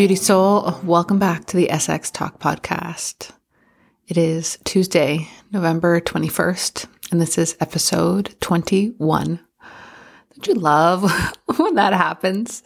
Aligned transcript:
Beauty 0.00 0.16
Soul, 0.16 0.80
welcome 0.82 1.18
back 1.18 1.44
to 1.44 1.58
the 1.58 1.68
SX 1.68 2.10
Talk 2.10 2.38
podcast. 2.38 3.32
It 4.08 4.16
is 4.16 4.56
Tuesday, 4.64 5.28
November 5.52 6.00
21st, 6.00 6.86
and 7.12 7.20
this 7.20 7.36
is 7.36 7.54
episode 7.60 8.34
21. 8.40 9.40
Don't 10.32 10.46
you 10.46 10.54
love 10.54 11.02
when 11.58 11.74
that 11.74 11.92
happens? 11.92 12.62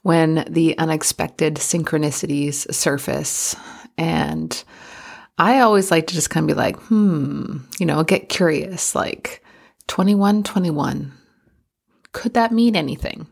When 0.00 0.46
the 0.48 0.78
unexpected 0.78 1.56
synchronicities 1.56 2.72
surface. 2.72 3.54
And 3.98 4.64
I 5.36 5.60
always 5.60 5.90
like 5.90 6.06
to 6.06 6.14
just 6.14 6.30
kind 6.30 6.44
of 6.44 6.56
be 6.56 6.58
like, 6.58 6.76
hmm, 6.84 7.58
you 7.78 7.84
know, 7.84 8.02
get 8.02 8.30
curious, 8.30 8.94
like 8.94 9.44
21, 9.88 10.42
21. 10.42 11.12
Could 12.12 12.32
that 12.32 12.50
mean 12.50 12.76
anything? 12.76 13.26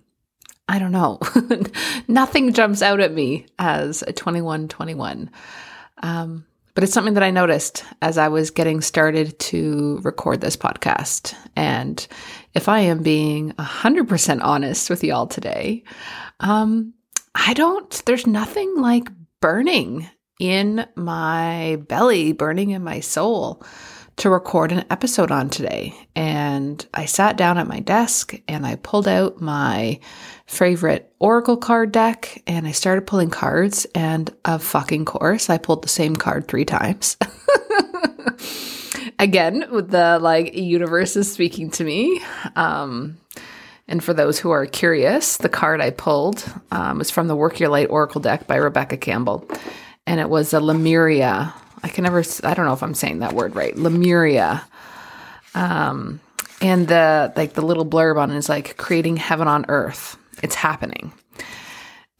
I 0.71 0.79
don't 0.79 0.93
know. 0.93 1.19
Nothing 2.09 2.53
jumps 2.53 2.81
out 2.81 3.01
at 3.01 3.13
me 3.13 3.47
as 3.59 4.05
a 4.07 4.13
21 4.13 4.69
21. 4.69 5.29
Um, 6.05 6.47
but 6.75 6.85
it's 6.85 6.93
something 6.93 7.15
that 7.15 7.25
I 7.25 7.33
noticed 7.33 7.85
as 8.01 8.17
I 8.17 8.29
was 8.29 8.53
getting 8.53 8.81
started 8.81 9.37
to 9.41 9.99
record 10.05 10.41
this 10.41 10.57
podcast. 10.57 11.35
And 11.57 12.07
if 12.55 12.69
I 12.69 12.79
am 12.81 13.03
being 13.03 13.51
100% 13.55 14.39
honest 14.43 14.89
with 14.89 15.03
y'all 15.03 15.27
today, 15.27 15.83
um, 16.39 16.95
I 17.35 17.53
don't, 17.55 17.91
there's 18.07 18.29
nothing 18.29 18.73
like 18.77 19.09
burning 19.41 20.09
in 20.39 20.87
my 20.95 21.83
belly, 21.89 22.31
burning 22.31 22.71
in 22.71 22.85
my 22.85 23.01
soul 23.01 23.65
to 24.21 24.29
record 24.29 24.71
an 24.71 24.85
episode 24.91 25.31
on 25.31 25.49
today. 25.49 25.95
And 26.15 26.85
I 26.93 27.07
sat 27.07 27.39
down 27.39 27.57
at 27.57 27.67
my 27.67 27.81
desk 27.81 28.35
and 28.47 28.67
I 28.67 28.77
pulled 28.77 29.09
out 29.09 29.41
my 29.41 29.99
favorite 30.45 31.11
Oracle 31.19 31.57
card 31.57 31.91
deck 31.91 32.43
and 32.47 32.67
I 32.67 32.73
started 32.73 33.07
pulling 33.07 33.31
cards. 33.31 33.87
And 33.95 34.31
of 34.45 34.63
fucking 34.63 35.07
course, 35.07 35.49
I 35.49 35.57
pulled 35.57 35.83
the 35.83 35.89
same 35.89 36.15
card 36.17 36.49
three 36.49 36.67
times. 36.67 37.17
Again, 39.19 39.65
with 39.71 39.91
the 39.91 40.19
like 40.21 40.55
universe 40.55 41.17
is 41.17 41.33
speaking 41.33 41.71
to 41.73 41.85
me. 41.85 42.21
Um, 42.57 43.17
and 43.89 44.05
for 44.05 44.13
those 44.13 44.39
who 44.39 44.51
are 44.51 44.67
curious, 44.67 45.39
the 45.39 45.49
card 45.49 45.81
I 45.81 45.91
pulled 45.91 46.45
um, 46.71 46.99
was 46.99 47.11
from 47.11 47.27
the 47.27 47.37
Work 47.37 47.59
Your 47.59 47.71
Light 47.71 47.89
Oracle 47.89 48.21
deck 48.21 48.47
by 48.47 48.57
Rebecca 48.57 48.99
Campbell. 48.99 49.49
And 50.07 50.21
it 50.21 50.29
was 50.29 50.53
a 50.53 50.61
Lemuria 50.61 51.55
I 51.83 51.89
can 51.89 52.05
never, 52.05 52.23
I 52.45 52.55
don't 52.55 52.67
know 52.67 52.73
if 52.73 52.83
I'm 52.83 52.95
saying 52.95 53.21
that 53.21 53.33
word 53.33 53.55
right. 53.55 53.77
Lemuria. 53.77 54.65
Um, 55.55 56.21
and 56.61 56.87
the, 56.89 57.33
like 57.37 57.55
the 57.55 57.63
little 57.63 57.87
blurb 57.87 58.19
on 58.19 58.31
it 58.31 58.37
is 58.37 58.49
like 58.49 58.77
creating 58.77 59.17
heaven 59.17 59.49
on 59.49 59.65
earth. 59.69 60.17
It's 60.43 60.55
happening. 60.55 61.13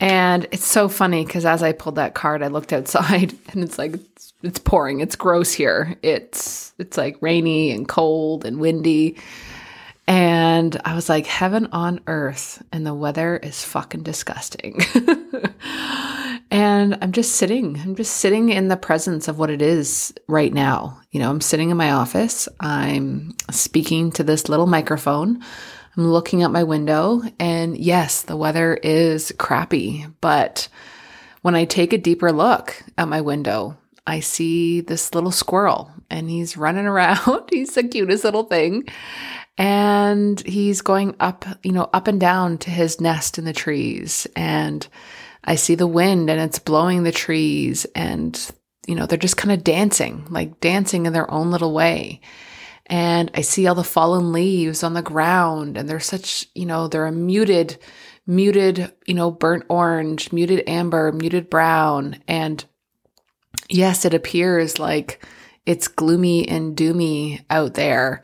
And 0.01 0.47
it's 0.51 0.67
so 0.67 0.89
funny 0.89 1.25
because 1.27 1.45
as 1.45 1.63
I 1.63 1.73
pulled 1.73 1.97
that 1.97 2.15
card, 2.15 2.43
I 2.43 2.49
looked 2.49 2.73
outside 2.73 3.35
and 3.53 3.63
it's 3.63 3.79
like, 3.79 3.95
it's, 3.95 4.33
it's 4.43 4.59
pouring. 4.59 5.01
It's 5.01 5.17
gross 5.17 5.53
here. 5.53 5.97
It's, 6.03 6.73
it's 6.79 6.97
like 6.97 7.17
rainy 7.21 7.71
and 7.71 7.87
cold 7.87 8.47
and 8.47 8.59
windy. 8.59 9.17
And 10.07 10.81
I 10.85 10.95
was 10.95 11.09
like, 11.09 11.27
heaven 11.27 11.69
on 11.73 12.01
earth. 12.07 12.63
And 12.73 12.87
the 12.87 12.95
weather 12.95 13.37
is 13.37 13.65
fucking 13.65 14.03
disgusting. 14.03 14.81
And 16.51 16.99
I'm 17.01 17.13
just 17.13 17.37
sitting, 17.37 17.79
I'm 17.79 17.95
just 17.95 18.17
sitting 18.17 18.49
in 18.49 18.69
the 18.69 18.77
presence 18.77 19.29
of 19.29 19.39
what 19.39 19.51
it 19.51 19.63
is 19.63 20.13
right 20.27 20.53
now. 20.53 21.01
You 21.13 21.21
know, 21.21 21.31
I'm 21.31 21.41
sitting 21.41 21.71
in 21.71 21.77
my 21.77 21.93
office, 21.93 22.49
I'm 22.59 23.37
speaking 23.51 24.11
to 24.13 24.25
this 24.25 24.49
little 24.49 24.67
microphone, 24.67 25.45
I'm 25.97 26.09
looking 26.09 26.43
out 26.43 26.51
my 26.51 26.65
window, 26.65 27.23
and 27.39 27.77
yes, 27.79 28.23
the 28.23 28.37
weather 28.37 28.75
is 28.75 29.33
crappy, 29.39 30.07
but 30.21 30.67
when 31.43 31.55
I 31.55 31.67
take 31.67 31.93
a 31.93 31.99
deeper 31.99 32.33
look 32.33 32.83
at 32.99 33.07
my 33.07 33.21
window, 33.21 33.79
I 34.05 34.19
see 34.19 34.81
this 34.81 35.15
little 35.15 35.31
squirrel 35.31 35.93
and 36.11 36.29
he's 36.29 36.57
running 36.57 36.87
around. 36.87 37.49
he's 37.53 37.75
the 37.75 37.85
cutest 37.85 38.25
little 38.25 38.45
thing. 38.45 38.89
And 39.59 40.41
he's 40.47 40.81
going 40.81 41.15
up, 41.21 41.45
you 41.63 41.73
know, 41.73 41.91
up 41.93 42.07
and 42.07 42.21
down 42.21 42.59
to 42.59 42.71
his 42.71 43.01
nest 43.01 43.39
in 43.39 43.45
the 43.45 43.53
trees. 43.53 44.27
And 44.35 44.87
I 45.45 45.57
see 45.57 45.75
the 45.75 45.87
wind 45.87 46.31
and 46.31 46.41
it's 46.41 46.59
blowing 46.59 47.03
the 47.03 47.13
trees 47.13 47.87
and, 47.95 48.51
you 48.87 48.95
know, 48.95 49.07
they're 49.07 49.19
just 49.19 49.37
kind 49.37 49.53
of 49.53 49.65
dancing, 49.65 50.27
like 50.31 50.61
dancing 50.61 51.07
in 51.07 51.13
their 51.13 51.31
own 51.31 51.51
little 51.51 51.75
way. 51.75 52.21
And 52.87 53.31
I 53.35 53.43
see 53.43 53.67
all 53.67 53.75
the 53.75 53.85
fallen 53.85 54.33
leaves 54.33 54.83
on 54.83 54.95
the 54.95 55.03
ground 55.03 55.77
and 55.77 55.89
they're 55.89 56.01
such, 56.01 56.47
you 56.55 56.67
know, 56.67 56.89
they're 56.89 57.07
a 57.07 57.13
muted, 57.13 57.79
muted, 58.27 58.93
you 59.07 59.15
know, 59.15 59.31
burnt 59.31 59.65
orange, 59.69 60.33
muted 60.33 60.65
amber, 60.67 61.13
muted 61.13 61.49
brown. 61.49 62.23
And 62.27 62.65
yes, 63.69 64.05
it 64.05 64.13
appears 64.13 64.79
like 64.79 65.25
it's 65.67 65.87
gloomy 65.87 66.49
and 66.49 66.77
doomy 66.77 67.45
out 67.49 67.75
there 67.75 68.23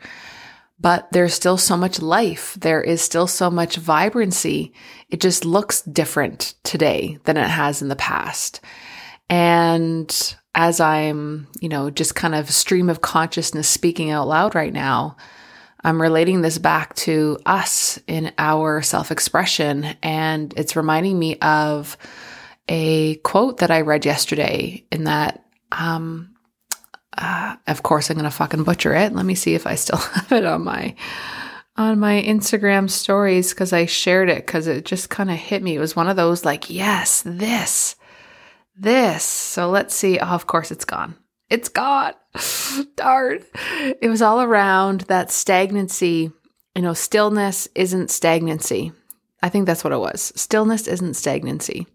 but 0.79 1.07
there's 1.11 1.33
still 1.33 1.57
so 1.57 1.75
much 1.75 2.01
life. 2.01 2.55
There 2.59 2.81
is 2.81 3.01
still 3.01 3.27
so 3.27 3.49
much 3.49 3.77
vibrancy. 3.77 4.73
It 5.09 5.19
just 5.19 5.45
looks 5.45 5.81
different 5.81 6.53
today 6.63 7.17
than 7.23 7.37
it 7.37 7.49
has 7.49 7.81
in 7.81 7.87
the 7.87 7.95
past. 7.95 8.61
And 9.29 10.35
as 10.53 10.79
I'm, 10.79 11.47
you 11.61 11.69
know, 11.69 11.89
just 11.89 12.15
kind 12.15 12.35
of 12.35 12.49
stream 12.49 12.89
of 12.89 13.01
consciousness 13.01 13.67
speaking 13.67 14.11
out 14.11 14.27
loud 14.27 14.55
right 14.55 14.73
now, 14.73 15.17
I'm 15.83 16.01
relating 16.01 16.41
this 16.41 16.57
back 16.57 16.95
to 16.95 17.39
us 17.45 17.99
in 18.07 18.31
our 18.37 18.81
self 18.81 19.11
expression. 19.11 19.83
And 20.03 20.53
it's 20.57 20.75
reminding 20.75 21.17
me 21.17 21.37
of 21.39 21.97
a 22.69 23.15
quote 23.17 23.59
that 23.59 23.71
I 23.71 23.81
read 23.81 24.05
yesterday 24.05 24.85
in 24.91 25.05
that 25.05 25.43
um, 25.71 26.33
uh, 27.17 27.55
of 27.67 27.83
course, 27.83 28.09
I'm 28.09 28.17
gonna 28.17 28.31
fucking 28.31 28.63
butcher 28.63 28.93
it. 28.93 29.13
Let 29.13 29.25
me 29.25 29.35
see 29.35 29.55
if 29.55 29.67
I 29.67 29.75
still 29.75 29.97
have 30.13 30.31
it 30.31 30.45
on 30.45 30.63
my 30.63 30.95
on 31.77 31.99
my 31.99 32.21
Instagram 32.23 32.89
stories 32.89 33.51
because 33.51 33.71
I 33.71 33.85
shared 33.85 34.29
it 34.29 34.45
because 34.45 34.67
it 34.67 34.85
just 34.85 35.09
kind 35.09 35.29
of 35.29 35.37
hit 35.37 35.61
me. 35.61 35.75
It 35.75 35.79
was 35.79 35.95
one 35.95 36.07
of 36.09 36.15
those 36.15 36.43
like, 36.43 36.69
yes, 36.69 37.21
this, 37.25 37.95
this. 38.75 39.23
So 39.23 39.69
let's 39.69 39.93
see. 39.93 40.17
Oh, 40.19 40.27
of 40.27 40.47
course, 40.47 40.71
it's 40.71 40.85
gone. 40.85 41.15
It's 41.49 41.69
gone. 41.69 42.13
Darn. 42.95 43.43
It 44.01 44.09
was 44.09 44.21
all 44.21 44.41
around 44.41 45.01
that 45.01 45.31
stagnancy. 45.31 46.31
You 46.75 46.81
know, 46.81 46.93
stillness 46.93 47.67
isn't 47.75 48.11
stagnancy. 48.11 48.91
I 49.41 49.49
think 49.49 49.65
that's 49.65 49.83
what 49.83 49.93
it 49.93 49.99
was. 49.99 50.33
Stillness 50.35 50.87
isn't 50.87 51.13
stagnancy. 51.13 51.87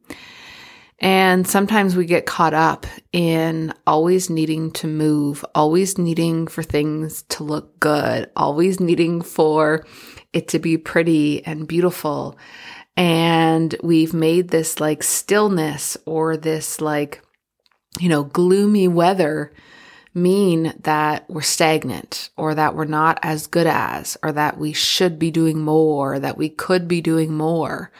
And 1.03 1.49
sometimes 1.49 1.97
we 1.97 2.07
get 2.07 2.27
caught 2.27 2.55
up 2.55 2.87
in 3.13 3.75
always 3.89 4.31
needing 4.31 4.71
to 4.73 4.87
move, 4.87 5.45
always 5.53 5.99
needing 5.99 6.47
for 6.47 6.63
things 6.63 7.23
to 7.25 7.43
look 7.43 7.81
good, 7.81 8.31
always 8.37 8.79
needing 8.79 9.21
for 9.21 9.85
it 10.33 10.47
to 10.49 10.61
be 10.61 10.79
pretty 10.79 11.45
and 11.45 11.67
beautiful. 11.67 12.39
And 12.97 13.75
we've 13.83 14.15
made 14.15 14.49
this 14.49 14.79
like 14.79 15.03
stillness 15.03 15.97
or 16.07 16.37
this 16.37 16.81
like, 16.81 17.21
you 17.99 18.09
know, 18.09 18.23
gloomy 18.23 18.87
weather 18.87 19.53
mean 20.15 20.73
that 20.83 21.29
we're 21.29 21.41
stagnant 21.41 22.31
or 22.37 22.55
that 22.55 22.77
we're 22.77 22.85
not 22.85 23.19
as 23.23 23.49
good 23.49 23.67
as 23.67 24.17
or 24.23 24.31
that 24.31 24.57
we 24.57 24.73
should 24.73 25.19
be 25.19 25.33
doing 25.33 25.63
more, 25.63 26.21
that 26.21 26.39
we 26.39 26.49
could 26.49 26.87
be 26.87 27.01
doing 27.01 27.35
more 27.35 27.91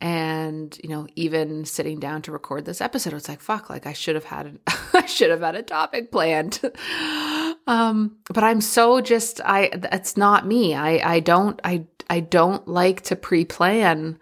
and 0.00 0.78
you 0.82 0.88
know 0.88 1.06
even 1.16 1.64
sitting 1.64 1.98
down 1.98 2.22
to 2.22 2.30
record 2.30 2.64
this 2.64 2.80
episode 2.80 3.12
it's 3.14 3.28
like 3.28 3.40
fuck 3.40 3.68
like 3.68 3.84
i 3.84 3.92
should 3.92 4.14
have 4.14 4.24
had 4.24 4.56
i 4.94 5.04
should 5.06 5.30
have 5.30 5.40
had 5.40 5.54
a 5.54 5.62
topic 5.62 6.10
planned. 6.12 6.60
Um 7.66 8.16
but 8.32 8.42
i'm 8.44 8.62
so 8.62 9.02
just 9.02 9.42
i 9.44 9.68
that's 9.74 10.16
not 10.16 10.46
me. 10.46 10.74
I 10.74 11.16
i 11.16 11.20
don't 11.20 11.60
i 11.64 11.84
i 12.08 12.20
don't 12.20 12.66
like 12.66 13.02
to 13.02 13.16
pre-plan. 13.16 14.18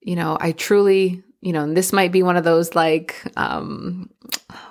You 0.00 0.16
know 0.16 0.36
i 0.40 0.50
truly 0.50 1.22
you 1.42 1.52
know 1.52 1.62
and 1.62 1.76
this 1.76 1.92
might 1.92 2.10
be 2.10 2.24
one 2.24 2.36
of 2.36 2.42
those 2.42 2.74
like 2.74 3.22
um 3.36 4.10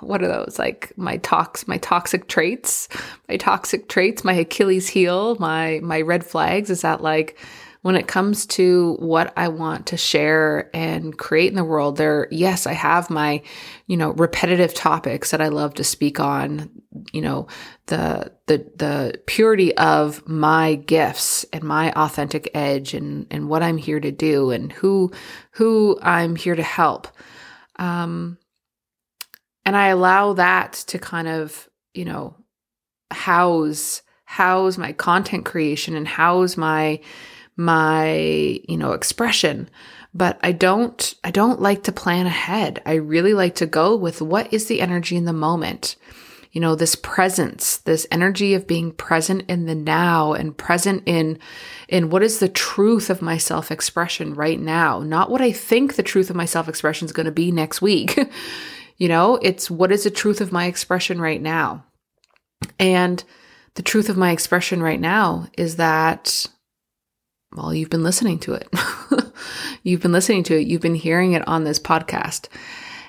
what 0.00 0.22
are 0.22 0.28
those? 0.28 0.58
Like 0.58 0.92
my 0.98 1.16
tox 1.18 1.66
my 1.66 1.78
toxic 1.78 2.28
traits 2.28 2.88
my 3.30 3.38
toxic 3.38 3.88
traits 3.88 4.24
my 4.24 4.34
achilles 4.34 4.88
heel 4.88 5.36
my 5.36 5.80
my 5.82 6.02
red 6.02 6.22
flags. 6.22 6.68
Is 6.68 6.82
that 6.82 7.02
like 7.02 7.38
when 7.86 7.94
it 7.94 8.08
comes 8.08 8.46
to 8.46 8.96
what 8.98 9.32
I 9.36 9.46
want 9.46 9.86
to 9.86 9.96
share 9.96 10.70
and 10.74 11.16
create 11.16 11.50
in 11.50 11.54
the 11.54 11.62
world, 11.62 11.96
there, 11.96 12.26
yes, 12.32 12.66
I 12.66 12.72
have 12.72 13.10
my, 13.10 13.42
you 13.86 13.96
know, 13.96 14.10
repetitive 14.10 14.74
topics 14.74 15.30
that 15.30 15.40
I 15.40 15.46
love 15.46 15.74
to 15.74 15.84
speak 15.84 16.18
on, 16.18 16.68
you 17.12 17.20
know, 17.20 17.46
the, 17.86 18.32
the, 18.46 18.68
the 18.74 19.22
purity 19.26 19.72
of 19.76 20.26
my 20.26 20.74
gifts 20.74 21.44
and 21.52 21.62
my 21.62 21.92
authentic 21.92 22.50
edge 22.54 22.92
and, 22.92 23.28
and 23.30 23.48
what 23.48 23.62
I'm 23.62 23.78
here 23.78 24.00
to 24.00 24.10
do 24.10 24.50
and 24.50 24.72
who, 24.72 25.12
who 25.52 25.96
I'm 26.02 26.34
here 26.34 26.56
to 26.56 26.64
help. 26.64 27.06
Um, 27.76 28.36
and 29.64 29.76
I 29.76 29.90
allow 29.90 30.32
that 30.32 30.72
to 30.88 30.98
kind 30.98 31.28
of, 31.28 31.68
you 31.94 32.04
know, 32.04 32.34
house, 33.12 34.02
house 34.24 34.76
my 34.76 34.92
content 34.92 35.44
creation 35.44 35.94
and 35.94 36.08
house 36.08 36.56
my, 36.56 36.98
my, 37.56 38.12
you 38.68 38.76
know, 38.76 38.92
expression. 38.92 39.68
But 40.14 40.38
I 40.42 40.52
don't, 40.52 41.14
I 41.24 41.30
don't 41.30 41.60
like 41.60 41.82
to 41.84 41.92
plan 41.92 42.26
ahead. 42.26 42.82
I 42.86 42.94
really 42.94 43.34
like 43.34 43.54
to 43.56 43.66
go 43.66 43.94
with 43.96 44.22
what 44.22 44.52
is 44.52 44.66
the 44.66 44.80
energy 44.80 45.16
in 45.16 45.24
the 45.24 45.32
moment 45.32 45.96
you 46.56 46.60
know, 46.60 46.74
this 46.74 46.94
presence, 46.94 47.76
this 47.76 48.06
energy 48.10 48.54
of 48.54 48.66
being 48.66 48.90
present 48.90 49.44
in 49.46 49.66
the 49.66 49.74
now 49.74 50.32
and 50.32 50.56
present 50.56 51.02
in, 51.04 51.38
in 51.86 52.08
what 52.08 52.22
is 52.22 52.38
the 52.38 52.48
truth 52.48 53.10
of 53.10 53.20
my 53.20 53.36
self 53.36 53.70
expression 53.70 54.32
right 54.32 54.58
now, 54.58 55.00
not 55.00 55.30
what 55.30 55.42
I 55.42 55.52
think 55.52 55.96
the 55.96 56.02
truth 56.02 56.30
of 56.30 56.36
my 56.36 56.46
self 56.46 56.66
expression 56.66 57.04
is 57.04 57.12
going 57.12 57.26
to 57.26 57.30
be 57.30 57.52
next 57.52 57.82
week. 57.82 58.18
you 58.96 59.06
know, 59.06 59.36
it's 59.42 59.70
what 59.70 59.92
is 59.92 60.04
the 60.04 60.10
truth 60.10 60.40
of 60.40 60.50
my 60.50 60.64
expression 60.64 61.20
right 61.20 61.42
now. 61.42 61.84
And 62.78 63.22
the 63.74 63.82
truth 63.82 64.08
of 64.08 64.16
my 64.16 64.30
expression 64.30 64.82
right 64.82 64.98
now 64.98 65.48
is 65.58 65.76
that, 65.76 66.46
well, 67.56 67.74
you've 67.74 67.90
been 67.90 68.02
listening 68.02 68.38
to 68.40 68.52
it. 68.52 68.68
you've 69.82 70.02
been 70.02 70.12
listening 70.12 70.42
to 70.44 70.58
it. 70.58 70.66
You've 70.66 70.82
been 70.82 70.94
hearing 70.94 71.32
it 71.32 71.46
on 71.48 71.64
this 71.64 71.78
podcast. 71.78 72.48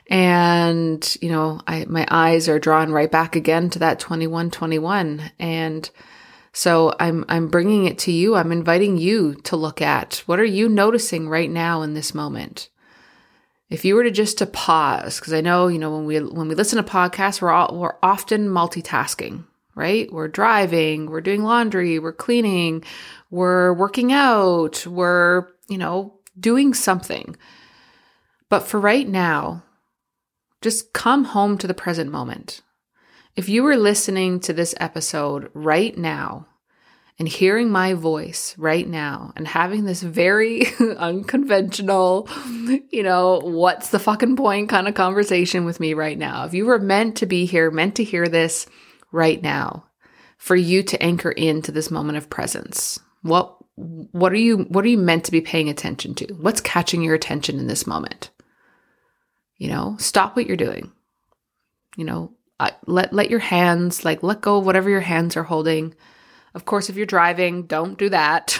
And, 0.09 1.17
you 1.21 1.29
know, 1.29 1.59
I, 1.67 1.85
my 1.85 2.07
eyes 2.09 2.47
are 2.47 2.59
drawn 2.59 2.91
right 2.91 3.11
back 3.11 3.35
again 3.35 3.69
to 3.71 3.79
that 3.79 3.99
2121. 3.99 5.31
And 5.37 5.89
so 6.53 6.95
I'm, 6.99 7.25
I'm 7.27 7.49
bringing 7.49 7.85
it 7.85 7.97
to 7.99 8.11
you. 8.11 8.35
I'm 8.35 8.51
inviting 8.51 8.97
you 8.97 9.35
to 9.43 9.57
look 9.57 9.81
at 9.81 10.23
what 10.25 10.39
are 10.39 10.45
you 10.45 10.69
noticing 10.69 11.27
right 11.27 11.49
now 11.49 11.81
in 11.81 11.93
this 11.93 12.15
moment? 12.15 12.69
If 13.69 13.83
you 13.83 13.95
were 13.95 14.03
to 14.03 14.11
just 14.11 14.37
to 14.37 14.45
pause, 14.45 15.19
because 15.19 15.33
I 15.33 15.41
know, 15.41 15.67
you 15.67 15.77
know, 15.77 15.93
when 15.93 16.05
we, 16.05 16.21
when 16.21 16.47
we 16.47 16.55
listen 16.55 16.81
to 16.81 16.89
podcasts, 16.89 17.41
we're 17.41 17.51
all, 17.51 17.77
we're 17.77 17.97
often 18.01 18.47
multitasking, 18.47 19.43
right? 19.77 20.11
We're 20.11 20.27
driving, 20.27 21.05
we're 21.05 21.21
doing 21.21 21.43
laundry, 21.43 21.99
we're 21.99 22.11
cleaning, 22.11 22.83
we're 23.29 23.73
working 23.73 24.11
out, 24.11 24.85
we're, 24.87 25.47
you 25.69 25.77
know, 25.77 26.15
doing 26.37 26.73
something. 26.73 27.35
But 28.49 28.61
for 28.61 28.79
right 28.79 29.07
now, 29.07 29.63
just 30.61 30.93
come 30.93 31.25
home 31.25 31.59
to 31.59 31.67
the 31.67 31.75
present 31.75 32.11
moment. 32.11 32.61
If 33.35 33.47
you 33.49 33.61
were 33.61 33.77
listening 33.77 34.39
to 34.41 34.53
this 34.53 34.73
episode 34.79 35.51
right 35.53 35.95
now 35.95 36.47
and 37.19 37.27
hearing 37.27 37.69
my 37.69 37.93
voice 37.93 38.55
right 38.57 38.87
now 38.87 39.31
and 39.35 39.47
having 39.47 39.85
this 39.85 40.01
very 40.01 40.63
unconventional, 40.97 42.27
you 42.89 43.03
know, 43.03 43.41
what's 43.43 43.89
the 43.89 43.99
fucking 43.99 44.37
point 44.37 44.69
kind 44.69 44.87
of 44.87 44.95
conversation 44.95 45.65
with 45.65 45.79
me 45.79 45.93
right 45.93 46.17
now, 46.17 46.45
if 46.45 46.55
you 46.55 46.65
were 46.65 46.79
meant 46.79 47.17
to 47.17 47.27
be 47.27 47.45
here, 47.45 47.69
meant 47.69 47.93
to 47.97 48.03
hear 48.03 48.27
this 48.27 48.65
right 49.11 49.41
now, 49.41 49.85
for 50.37 50.55
you 50.55 50.83
to 50.83 51.01
anchor 51.01 51.31
into 51.31 51.71
this 51.71 51.91
moment 51.91 52.17
of 52.17 52.29
presence, 52.29 52.99
what 53.21 53.55
what 53.75 54.31
are 54.31 54.37
you 54.37 54.59
what 54.69 54.83
are 54.85 54.89
you 54.89 54.97
meant 54.97 55.23
to 55.25 55.31
be 55.31 55.41
paying 55.41 55.69
attention 55.69 56.15
to? 56.15 56.33
What's 56.33 56.61
catching 56.61 57.01
your 57.01 57.15
attention 57.15 57.59
in 57.59 57.67
this 57.67 57.85
moment? 57.85 58.29
You 59.57 59.69
know, 59.69 59.95
stop 59.99 60.35
what 60.35 60.47
you're 60.47 60.57
doing. 60.57 60.91
You 61.95 62.05
know, 62.05 62.33
let 62.85 63.13
let 63.13 63.29
your 63.29 63.39
hands 63.39 64.05
like 64.05 64.23
let 64.23 64.41
go 64.41 64.57
of 64.57 64.65
whatever 64.65 64.89
your 64.89 65.01
hands 65.01 65.37
are 65.37 65.43
holding. 65.43 65.95
Of 66.53 66.65
course, 66.65 66.89
if 66.89 66.95
you're 66.95 67.05
driving, 67.05 67.63
don't 67.63 67.99
do 67.99 68.09
that. 68.09 68.59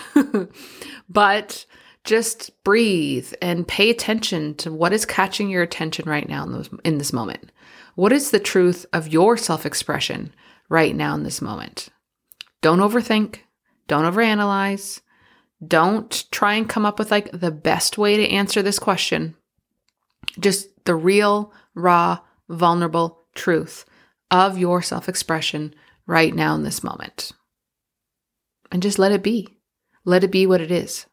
but 1.10 1.66
just 2.04 2.52
breathe 2.64 3.34
and 3.42 3.68
pay 3.68 3.90
attention 3.90 4.56
to 4.56 4.72
what 4.72 4.94
is 4.94 5.06
catching 5.06 5.50
your 5.50 5.62
attention 5.62 6.10
right 6.10 6.28
now 6.28 6.44
in, 6.44 6.54
those, 6.54 6.70
in 6.86 7.00
this 7.00 7.12
moment. 7.12 7.52
What 7.98 8.14
is 8.14 8.30
the 8.30 8.40
truth 8.40 8.86
of 8.94 9.08
your 9.08 9.38
self 9.38 9.66
expression 9.66 10.32
right 10.70 10.96
now 10.96 11.16
in 11.16 11.24
this 11.24 11.42
moment? 11.42 11.90
Don't 12.62 12.78
overthink. 12.78 13.40
Don't 13.88 14.04
overanalyze. 14.04 15.02
Don't 15.66 16.26
try 16.30 16.54
and 16.54 16.70
come 16.70 16.86
up 16.86 17.00
with 17.00 17.10
like 17.10 17.32
the 17.32 17.50
best 17.50 17.98
way 17.98 18.16
to 18.18 18.30
answer 18.30 18.62
this 18.62 18.78
question. 18.78 19.36
Just 20.40 20.68
the 20.86 20.94
real, 20.94 21.52
raw, 21.74 22.20
vulnerable 22.48 23.26
truth 23.34 23.84
of 24.30 24.60
your 24.60 24.84
self 24.84 25.10
expression 25.10 25.74
right 26.06 26.36
now 26.36 26.54
in 26.54 26.62
this 26.62 26.84
moment. 26.84 27.32
And 28.72 28.84
just 28.84 29.00
let 29.00 29.12
it 29.12 29.24
be. 29.24 29.58
Let 30.06 30.24
it 30.24 30.32
be 30.32 30.46
what 30.46 30.62
it 30.62 30.70
is. 30.70 31.08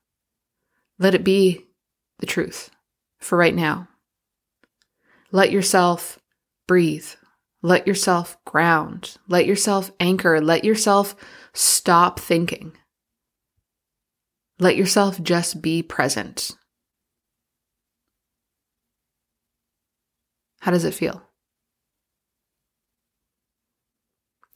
Let 0.99 1.15
it 1.15 1.25
be 1.25 1.65
the 2.19 2.27
truth 2.27 2.71
for 3.21 3.39
right 3.39 3.55
now. 3.55 3.89
Let 5.33 5.51
yourself 5.51 6.19
breathe. 6.67 7.09
Let 7.63 7.87
yourself 7.87 8.37
ground. 8.45 9.17
Let 9.29 9.47
yourself 9.47 9.91
anchor. 9.99 10.41
Let 10.41 10.65
yourself 10.65 11.17
stop 11.53 12.21
thinking. 12.21 12.73
Let 14.59 14.77
yourself 14.77 15.21
just 15.23 15.63
be 15.63 15.83
present 15.83 16.53
How 20.65 20.71
does 20.71 20.87
it 20.87 20.95
feel? 20.95 21.23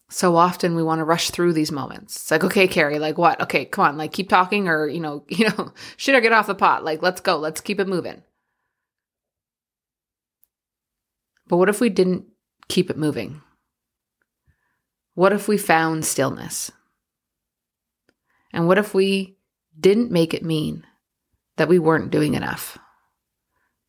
So 0.08 0.36
often 0.36 0.74
we 0.74 0.82
want 0.82 1.00
to 1.00 1.04
rush 1.04 1.28
through 1.28 1.52
these 1.52 1.70
moments. 1.70 2.16
It's 2.16 2.30
like, 2.30 2.42
okay, 2.44 2.66
Kari, 2.66 2.98
like 2.98 3.18
what? 3.18 3.42
Okay, 3.42 3.66
come 3.66 3.84
on, 3.84 3.98
like 3.98 4.14
keep 4.14 4.30
talking 4.30 4.68
or, 4.68 4.86
you 4.88 5.00
know, 5.00 5.26
you 5.28 5.50
know, 5.50 5.74
should 5.98 6.14
I 6.14 6.20
get 6.20 6.32
off 6.32 6.46
the 6.46 6.54
pot? 6.54 6.82
Like, 6.82 7.02
let's 7.02 7.20
go. 7.20 7.36
Let's 7.36 7.60
keep 7.60 7.78
it 7.78 7.86
moving. 7.86 8.22
But 11.48 11.56
what 11.56 11.68
if 11.68 11.80
we 11.80 11.88
didn't 11.88 12.26
keep 12.68 12.90
it 12.90 12.98
moving? 12.98 13.40
What 15.14 15.32
if 15.32 15.48
we 15.48 15.58
found 15.58 16.04
stillness? 16.04 16.70
And 18.52 18.66
what 18.66 18.78
if 18.78 18.94
we 18.94 19.36
didn't 19.78 20.10
make 20.10 20.34
it 20.34 20.44
mean 20.44 20.86
that 21.56 21.68
we 21.68 21.78
weren't 21.78 22.10
doing 22.10 22.34
enough? 22.34 22.78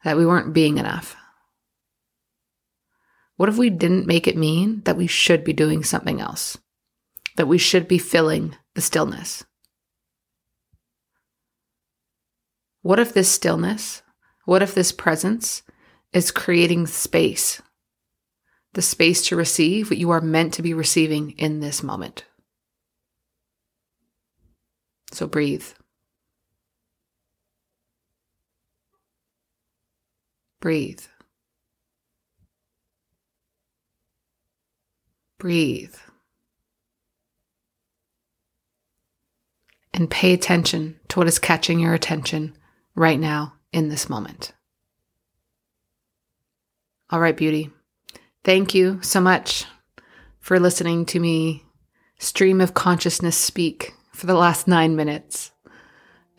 That 0.03 0.17
we 0.17 0.25
weren't 0.25 0.53
being 0.53 0.77
enough? 0.77 1.15
What 3.35 3.49
if 3.49 3.57
we 3.57 3.69
didn't 3.69 4.07
make 4.07 4.27
it 4.27 4.35
mean 4.35 4.81
that 4.85 4.97
we 4.97 5.07
should 5.07 5.43
be 5.43 5.53
doing 5.53 5.83
something 5.83 6.19
else? 6.19 6.57
That 7.35 7.47
we 7.47 7.57
should 7.57 7.87
be 7.87 7.97
filling 7.97 8.55
the 8.75 8.81
stillness? 8.81 9.45
What 12.81 12.99
if 12.99 13.13
this 13.13 13.29
stillness, 13.29 14.01
what 14.45 14.61
if 14.61 14.73
this 14.73 14.91
presence 14.91 15.63
is 16.13 16.31
creating 16.31 16.87
space? 16.87 17.61
The 18.73 18.81
space 18.81 19.25
to 19.27 19.35
receive 19.35 19.89
what 19.89 19.97
you 19.97 20.09
are 20.11 20.21
meant 20.21 20.53
to 20.55 20.61
be 20.61 20.73
receiving 20.73 21.31
in 21.31 21.59
this 21.59 21.81
moment. 21.81 22.25
So 25.11 25.27
breathe. 25.27 25.65
Breathe. 30.61 31.01
Breathe. 35.37 35.95
And 39.93 40.09
pay 40.09 40.33
attention 40.33 40.99
to 41.09 41.19
what 41.19 41.27
is 41.27 41.39
catching 41.39 41.79
your 41.79 41.93
attention 41.93 42.55
right 42.95 43.19
now 43.19 43.53
in 43.73 43.89
this 43.89 44.09
moment. 44.09 44.53
All 47.11 47.19
right, 47.19 47.35
beauty. 47.35 47.71
Thank 48.43 48.75
you 48.75 49.01
so 49.01 49.19
much 49.19 49.65
for 50.39 50.59
listening 50.59 51.05
to 51.07 51.19
me 51.19 51.63
stream 52.19 52.61
of 52.61 52.75
consciousness 52.75 53.35
speak 53.35 53.93
for 54.13 54.27
the 54.27 54.35
last 54.35 54.67
nine 54.67 54.95
minutes. 54.95 55.51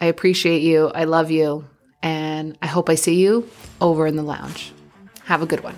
I 0.00 0.06
appreciate 0.06 0.62
you. 0.62 0.88
I 0.88 1.04
love 1.04 1.30
you. 1.30 1.68
And 2.02 2.56
I 2.62 2.68
hope 2.68 2.88
I 2.88 2.94
see 2.94 3.20
you 3.20 3.48
over 3.80 4.06
in 4.06 4.14
the 4.14 4.22
lounge. 4.22 4.72
Have 5.24 5.42
a 5.42 5.46
good 5.46 5.64
one. 5.64 5.76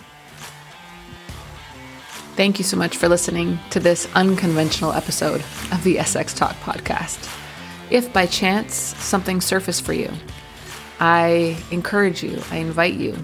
Thank 2.36 2.58
you 2.58 2.64
so 2.64 2.76
much 2.76 2.96
for 2.96 3.08
listening 3.08 3.58
to 3.70 3.80
this 3.80 4.06
unconventional 4.14 4.92
episode 4.92 5.40
of 5.72 5.82
the 5.84 5.96
SX 5.96 6.36
Talk 6.36 6.54
podcast. 6.56 7.30
If 7.90 8.12
by 8.12 8.26
chance 8.26 8.74
something 8.74 9.40
surfaced 9.40 9.84
for 9.84 9.92
you, 9.94 10.10
I 11.00 11.56
encourage 11.70 12.22
you, 12.22 12.42
I 12.50 12.56
invite 12.56 12.94
you, 12.94 13.16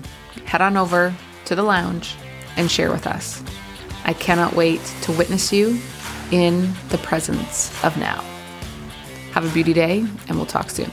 head 0.44 0.60
on 0.60 0.76
over 0.76 1.14
to 1.48 1.54
the 1.54 1.62
lounge 1.62 2.14
and 2.56 2.70
share 2.70 2.90
with 2.90 3.06
us. 3.06 3.42
I 4.04 4.12
cannot 4.12 4.54
wait 4.54 4.84
to 5.02 5.12
witness 5.12 5.52
you 5.52 5.80
in 6.30 6.72
the 6.90 6.98
presence 6.98 7.72
of 7.82 7.96
now. 7.96 8.22
Have 9.32 9.44
a 9.44 9.54
beauty 9.54 9.72
day, 9.72 10.00
and 10.28 10.36
we'll 10.36 10.46
talk 10.46 10.70
soon. 10.70 10.92